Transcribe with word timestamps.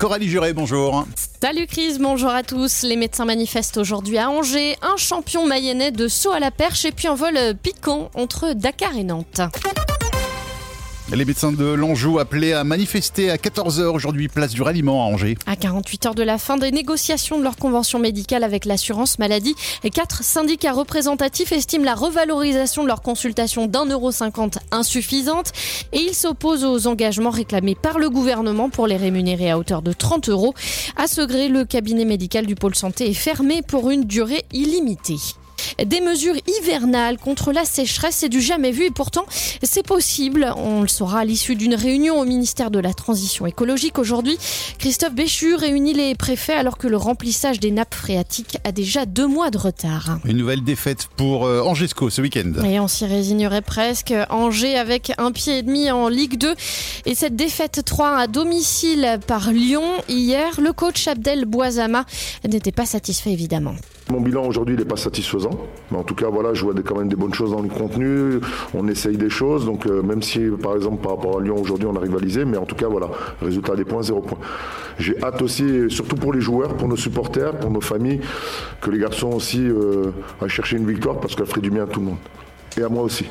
Coralie 0.00 0.30
Juré, 0.30 0.54
bonjour. 0.54 1.06
Salut 1.42 1.66
Chris, 1.66 1.98
bonjour 2.00 2.30
à 2.30 2.42
tous. 2.42 2.84
Les 2.84 2.96
médecins 2.96 3.26
manifestent 3.26 3.76
aujourd'hui 3.76 4.16
à 4.16 4.30
Angers. 4.30 4.78
Un 4.80 4.96
champion 4.96 5.46
mayennais 5.46 5.90
de 5.90 6.08
saut 6.08 6.32
à 6.32 6.40
la 6.40 6.50
perche 6.50 6.86
et 6.86 6.90
puis 6.90 7.06
un 7.06 7.14
vol 7.14 7.36
piquant 7.62 8.10
entre 8.14 8.54
Dakar 8.54 8.96
et 8.96 9.04
Nantes. 9.04 9.42
Les 11.12 11.24
médecins 11.24 11.50
de 11.50 11.64
l'Anjou 11.64 12.20
appelés 12.20 12.52
à 12.52 12.62
manifester 12.62 13.30
à 13.32 13.36
14h 13.36 13.82
aujourd'hui, 13.86 14.28
place 14.28 14.52
du 14.52 14.62
ralliement 14.62 15.02
à 15.02 15.06
Angers. 15.06 15.36
À 15.44 15.56
48 15.56 16.06
heures 16.06 16.14
de 16.14 16.22
la 16.22 16.38
fin 16.38 16.56
des 16.56 16.70
négociations 16.70 17.36
de 17.36 17.42
leur 17.42 17.56
convention 17.56 17.98
médicale 17.98 18.44
avec 18.44 18.64
l'assurance 18.64 19.18
maladie, 19.18 19.56
quatre 19.92 20.22
syndicats 20.22 20.70
représentatifs 20.70 21.50
estiment 21.50 21.84
la 21.84 21.96
revalorisation 21.96 22.84
de 22.84 22.86
leur 22.86 23.02
consultation 23.02 23.66
d'un 23.66 23.86
euro 23.86 24.12
cinquante 24.12 24.58
insuffisante 24.70 25.50
et 25.92 25.98
ils 25.98 26.14
s'opposent 26.14 26.64
aux 26.64 26.86
engagements 26.86 27.30
réclamés 27.30 27.74
par 27.74 27.98
le 27.98 28.08
gouvernement 28.08 28.70
pour 28.70 28.86
les 28.86 28.96
rémunérer 28.96 29.50
à 29.50 29.58
hauteur 29.58 29.82
de 29.82 29.92
30 29.92 30.28
euros. 30.28 30.54
À 30.96 31.08
ce 31.08 31.22
gré, 31.22 31.48
le 31.48 31.64
cabinet 31.64 32.04
médical 32.04 32.46
du 32.46 32.54
pôle 32.54 32.76
santé 32.76 33.10
est 33.10 33.14
fermé 33.14 33.62
pour 33.62 33.90
une 33.90 34.04
durée 34.04 34.44
illimitée. 34.52 35.18
Des 35.84 36.00
mesures 36.00 36.36
hivernales 36.46 37.18
contre 37.18 37.52
la 37.52 37.64
sécheresse, 37.64 38.16
c'est 38.16 38.28
du 38.28 38.40
jamais 38.40 38.70
vu 38.70 38.84
et 38.86 38.90
pourtant 38.90 39.24
c'est 39.62 39.86
possible. 39.86 40.52
On 40.56 40.82
le 40.82 40.88
saura 40.88 41.20
à 41.20 41.24
l'issue 41.24 41.56
d'une 41.56 41.74
réunion 41.74 42.18
au 42.18 42.24
ministère 42.24 42.70
de 42.70 42.78
la 42.78 42.94
Transition 42.94 43.46
écologique 43.46 43.98
aujourd'hui. 43.98 44.38
Christophe 44.78 45.14
Béchu 45.14 45.54
réunit 45.54 45.94
les 45.94 46.14
préfets 46.14 46.54
alors 46.54 46.78
que 46.78 46.86
le 46.86 46.96
remplissage 46.96 47.60
des 47.60 47.70
nappes 47.70 47.94
phréatiques 47.94 48.58
a 48.64 48.72
déjà 48.72 49.06
deux 49.06 49.26
mois 49.26 49.50
de 49.50 49.58
retard. 49.58 50.18
Une 50.24 50.36
nouvelle 50.38 50.64
défaite 50.64 51.08
pour 51.16 51.46
euh, 51.46 51.62
Angesco 51.62 52.10
ce 52.10 52.20
week-end. 52.20 52.52
Et 52.64 52.80
on 52.80 52.88
s'y 52.88 53.06
résignerait 53.06 53.62
presque. 53.62 54.14
Angers 54.30 54.76
avec 54.76 55.12
un 55.18 55.32
pied 55.32 55.58
et 55.58 55.62
demi 55.62 55.90
en 55.90 56.08
Ligue 56.08 56.38
2 56.38 56.54
et 57.06 57.14
cette 57.14 57.36
défaite 57.36 57.82
3 57.84 58.16
à 58.16 58.26
domicile 58.26 59.18
par 59.26 59.50
Lyon 59.52 59.84
hier. 60.08 60.60
Le 60.60 60.72
coach 60.72 61.06
Abdel 61.08 61.44
Boisama 61.44 62.04
n'était 62.48 62.72
pas 62.72 62.86
satisfait 62.86 63.32
évidemment. 63.32 63.74
Mon 64.10 64.20
bilan 64.20 64.44
aujourd'hui 64.44 64.76
n'est 64.76 64.84
pas 64.84 64.96
satisfaisant, 64.96 65.49
mais 65.90 65.98
en 65.98 66.02
tout 66.02 66.14
cas 66.14 66.28
voilà, 66.28 66.54
je 66.54 66.64
vois 66.64 66.74
quand 66.84 66.96
même 66.96 67.08
des 67.08 67.16
bonnes 67.16 67.34
choses 67.34 67.52
dans 67.52 67.62
le 67.62 67.68
contenu, 67.68 68.40
on 68.74 68.88
essaye 68.88 69.16
des 69.16 69.30
choses, 69.30 69.64
donc 69.64 69.86
euh, 69.86 70.02
même 70.02 70.22
si 70.22 70.40
par 70.62 70.74
exemple 70.74 71.02
par 71.02 71.16
rapport 71.16 71.38
à 71.38 71.42
Lyon 71.42 71.56
aujourd'hui 71.60 71.86
on 71.86 71.96
a 71.96 72.00
rivalisé, 72.00 72.44
mais 72.44 72.56
en 72.56 72.66
tout 72.66 72.76
cas 72.76 72.88
voilà, 72.88 73.08
résultat 73.40 73.76
des 73.76 73.84
points, 73.84 74.02
zéro 74.02 74.20
point. 74.20 74.38
J'ai 74.98 75.22
hâte 75.22 75.40
aussi, 75.42 75.88
surtout 75.88 76.16
pour 76.16 76.32
les 76.32 76.40
joueurs, 76.40 76.74
pour 76.74 76.88
nos 76.88 76.96
supporters, 76.96 77.58
pour 77.58 77.70
nos 77.70 77.80
familles, 77.80 78.20
que 78.80 78.90
les 78.90 78.98
garçons 78.98 79.32
aussi 79.32 79.66
euh, 79.66 80.12
aillent 80.40 80.48
chercher 80.48 80.76
une 80.76 80.86
victoire 80.86 81.18
parce 81.20 81.34
qu'elle 81.34 81.46
ferait 81.46 81.60
du 81.60 81.70
bien 81.70 81.84
à 81.84 81.86
tout 81.86 82.00
le 82.00 82.06
monde. 82.06 82.18
Et 82.76 82.82
à 82.82 82.88
moi 82.88 83.02
aussi. 83.02 83.26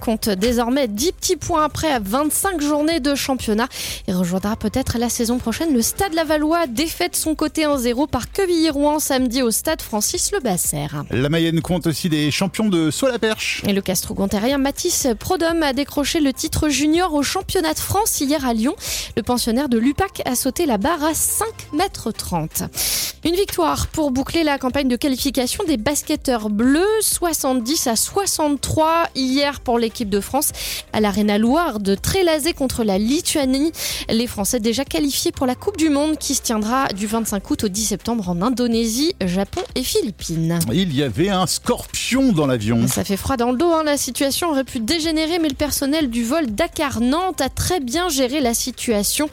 Compte 0.00 0.28
désormais 0.28 0.88
10 0.88 1.12
petits 1.12 1.36
points 1.36 1.64
après 1.64 1.98
25 2.00 2.60
journées 2.60 3.00
de 3.00 3.14
championnat 3.14 3.66
et 4.06 4.12
rejoindra 4.12 4.54
peut-être 4.56 4.98
la 4.98 5.08
saison 5.08 5.38
prochaine 5.38 5.72
le 5.72 5.82
Stade 5.82 6.12
Lavallois 6.12 6.66
défait 6.66 7.08
de 7.08 7.16
son 7.16 7.34
côté 7.34 7.66
en 7.66 7.78
0 7.78 8.06
par 8.06 8.30
Quevilly-Rouen 8.30 8.98
samedi 8.98 9.42
au 9.42 9.50
Stade 9.50 9.80
Francis 9.80 10.32
Le 10.32 10.40
Basser. 10.40 10.86
La 11.10 11.28
Mayenne 11.28 11.60
compte 11.62 11.86
aussi 11.86 12.08
des 12.08 12.30
champions 12.30 12.68
de 12.68 12.90
saut 12.90 13.06
à 13.06 13.10
la 13.10 13.18
perche. 13.18 13.62
Et 13.66 13.72
le 13.72 13.80
Castro-Gontérien 13.80 14.58
Mathis 14.58 15.08
Prodhomme 15.18 15.62
a 15.62 15.72
décroché 15.72 16.20
le 16.20 16.32
titre 16.32 16.68
junior 16.68 17.14
au 17.14 17.22
championnat 17.22 17.72
de 17.72 17.78
France 17.78 18.20
hier 18.20 18.44
à 18.46 18.52
Lyon. 18.52 18.76
Le 19.16 19.22
pensionnaire 19.22 19.68
de 19.68 19.78
l'UPAC 19.78 20.22
a 20.26 20.34
sauté 20.34 20.66
la 20.66 20.78
barre 20.78 21.04
à 21.04 21.14
5 21.14 21.46
mètres 21.72 22.12
30. 22.12 22.64
Une 23.22 23.34
victoire 23.34 23.88
pour 23.88 24.12
boucler 24.12 24.44
la 24.44 24.56
campagne 24.56 24.88
de 24.88 24.96
qualification 24.96 25.62
des 25.64 25.76
basketteurs 25.76 26.48
bleus, 26.48 27.02
70 27.02 27.86
à 27.86 27.96
63 27.96 29.08
hier 29.14 29.60
pour 29.60 29.69
l'équipe 29.78 30.08
de 30.08 30.20
France 30.20 30.52
à 30.92 31.00
l'Arena 31.00 31.38
Loire 31.38 31.80
de 31.80 31.94
Trélazé 31.94 32.52
contre 32.52 32.84
la 32.84 32.98
Lituanie. 32.98 33.72
Les 34.08 34.26
Français 34.26 34.60
déjà 34.60 34.84
qualifiés 34.84 35.32
pour 35.32 35.46
la 35.46 35.54
Coupe 35.54 35.76
du 35.76 35.88
Monde 35.88 36.18
qui 36.18 36.34
se 36.34 36.42
tiendra 36.42 36.88
du 36.88 37.06
25 37.06 37.50
août 37.50 37.64
au 37.64 37.68
10 37.68 37.84
septembre 37.84 38.28
en 38.28 38.42
Indonésie, 38.42 39.14
Japon 39.24 39.62
et 39.74 39.82
Philippines. 39.82 40.58
Il 40.72 40.94
y 40.94 41.02
avait 41.02 41.28
un 41.28 41.46
scorpion 41.46 42.32
dans 42.32 42.46
l'avion. 42.46 42.86
Ça 42.88 43.04
fait 43.04 43.16
froid 43.16 43.36
dans 43.36 43.52
le 43.52 43.58
dos, 43.58 43.72
hein. 43.72 43.84
la 43.84 43.96
situation 43.96 44.50
aurait 44.50 44.64
pu 44.64 44.80
dégénérer, 44.80 45.38
mais 45.38 45.48
le 45.48 45.54
personnel 45.54 46.10
du 46.10 46.24
vol 46.24 46.46
Dakar-Nantes 46.46 47.40
a 47.40 47.48
très 47.48 47.80
bien 47.80 48.08
géré 48.08 48.40
la 48.40 48.54
situation 48.54 49.28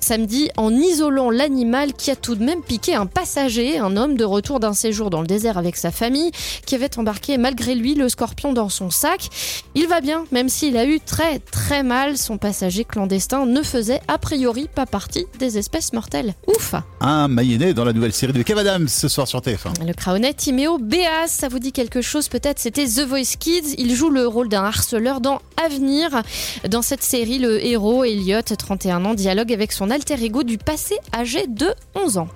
samedi 0.00 0.50
en 0.56 0.74
isolant 0.74 1.30
l'animal 1.30 1.92
qui 1.92 2.10
a 2.10 2.16
tout 2.16 2.34
de 2.34 2.44
même 2.44 2.62
piqué 2.62 2.94
un 2.94 3.06
passager, 3.06 3.78
un 3.78 3.96
homme 3.96 4.16
de 4.16 4.24
retour 4.24 4.60
d'un 4.60 4.72
séjour 4.72 5.10
dans 5.10 5.20
le 5.20 5.26
désert 5.26 5.58
avec 5.58 5.76
sa 5.76 5.90
famille, 5.90 6.30
qui 6.66 6.74
avait 6.74 6.98
embarqué 6.98 7.38
malgré 7.38 7.74
lui 7.74 7.94
le 7.94 8.08
scorpion 8.08 8.52
dans 8.52 8.68
son 8.68 8.90
sac. 8.90 9.28
Il 9.74 9.79
va 9.86 10.00
bien, 10.00 10.24
même 10.32 10.48
s'il 10.48 10.76
a 10.76 10.84
eu 10.84 11.00
très 11.00 11.38
très 11.38 11.82
mal. 11.82 12.16
Son 12.16 12.38
passager 12.38 12.84
clandestin 12.84 13.46
ne 13.46 13.62
faisait 13.62 14.00
a 14.08 14.18
priori 14.18 14.68
pas 14.74 14.86
partie 14.86 15.26
des 15.38 15.58
espèces 15.58 15.92
mortelles. 15.92 16.34
Ouf 16.46 16.74
Un 17.00 17.28
Mayennais 17.28 17.74
dans 17.74 17.84
la 17.84 17.92
nouvelle 17.92 18.12
série 18.12 18.32
de 18.32 18.42
Kev 18.42 18.58
Adams 18.60 18.88
ce 18.88 19.08
soir 19.08 19.28
sur 19.28 19.40
TF1. 19.40 19.86
Le 19.86 19.92
craonet 19.92 20.34
Timéo 20.34 20.78
Béas, 20.78 21.28
ça 21.28 21.48
vous 21.48 21.58
dit 21.58 21.72
quelque 21.72 22.02
chose 22.02 22.28
peut-être? 22.28 22.58
C'était 22.58 22.86
The 22.86 23.06
Voice 23.06 23.36
Kids. 23.38 23.74
Il 23.78 23.94
joue 23.94 24.10
le 24.10 24.26
rôle 24.26 24.48
d'un 24.48 24.64
harceleur 24.64 25.20
dans 25.20 25.40
Avenir. 25.64 26.22
Dans 26.68 26.82
cette 26.82 27.02
série, 27.02 27.38
le 27.38 27.64
héros, 27.64 28.04
Elliot, 28.04 28.42
31 28.42 29.04
ans, 29.04 29.14
dialogue 29.14 29.52
avec 29.52 29.72
son 29.72 29.90
alter 29.90 30.22
ego 30.22 30.42
du 30.42 30.58
passé 30.58 30.96
âgé 31.14 31.46
de 31.46 31.68
11 31.94 32.18
ans. 32.18 32.28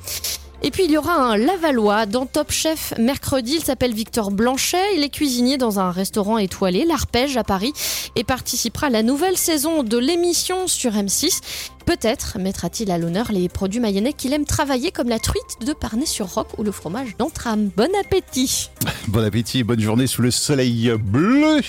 Et 0.67 0.71
puis 0.71 0.87
il 0.87 0.91
y 0.93 0.97
aura 0.97 1.13
un 1.13 1.37
Lavallois 1.37 2.07
dans 2.07 2.25
Top 2.25 2.51
Chef 2.51 2.95
mercredi. 2.99 3.57
Il 3.57 3.63
s'appelle 3.63 3.93
Victor 3.93 4.31
Blanchet. 4.31 4.97
Il 4.97 5.05
est 5.05 5.11
cuisinier 5.11 5.59
dans 5.59 5.79
un 5.79 5.91
restaurant 5.91 6.39
étoilé, 6.39 6.87
l'Arpège 6.87 7.37
à 7.37 7.45
Paris, 7.45 7.75
et 8.17 8.25
participera 8.25 8.87
à 8.87 8.91
la 8.91 9.03
nouvelle 9.03 9.37
saison 9.37 9.83
de 9.83 9.99
l'émission 9.99 10.67
sur 10.67 10.93
M6. 10.93 11.43
Peut-être 11.87 12.39
mettra-t-il 12.39 12.91
à 12.91 12.99
l'honneur 12.99 13.31
les 13.31 13.49
produits 13.49 13.81
mayennais 13.81 14.12
qu'il 14.12 14.33
aime 14.33 14.45
travailler 14.45 14.91
comme 14.91 15.09
la 15.09 15.19
truite 15.19 15.59
de 15.67 15.72
Parnay-sur-Roc 15.72 16.59
ou 16.59 16.62
le 16.62 16.72
fromage 16.72 17.17
d'Entram. 17.19 17.71
Bon 17.77 17.91
appétit 18.00 18.71
Bon 19.09 19.22
appétit, 19.22 19.62
bonne 19.65 19.81
journée 19.81 20.06
sous 20.06 20.22
le 20.22 20.31
soleil 20.31 20.93
bleu. 20.99 21.61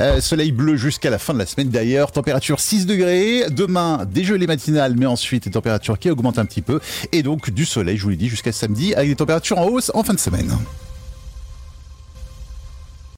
Euh, 0.00 0.20
soleil 0.20 0.52
bleu 0.52 0.76
jusqu'à 0.76 1.10
la 1.10 1.18
fin 1.18 1.32
de 1.32 1.38
la 1.38 1.46
semaine 1.46 1.70
d'ailleurs. 1.70 2.12
Température 2.12 2.60
6 2.60 2.86
degrés. 2.86 3.44
Demain, 3.50 4.04
dégelé 4.04 4.46
matinal, 4.46 4.94
mais 4.96 5.06
ensuite 5.06 5.44
des 5.44 5.50
températures 5.50 5.98
qui 5.98 6.10
augmentent 6.10 6.38
un 6.38 6.46
petit 6.46 6.62
peu. 6.62 6.80
Et 7.12 7.22
donc 7.22 7.50
du 7.50 7.64
soleil, 7.64 7.96
je 7.96 8.02
vous 8.02 8.10
l'ai 8.10 8.16
dit, 8.16 8.28
jusqu'à 8.28 8.52
samedi, 8.52 8.94
avec 8.94 9.08
des 9.08 9.16
températures 9.16 9.58
en 9.58 9.66
hausse 9.66 9.90
en 9.94 10.04
fin 10.04 10.12
de 10.12 10.20
semaine. 10.20 10.54